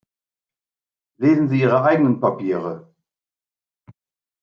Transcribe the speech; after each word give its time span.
Lesen 1.19 1.47
Sie 1.47 1.59
Ihre 1.59 1.83
eigenen 1.83 2.19
Papiere! 2.19 2.91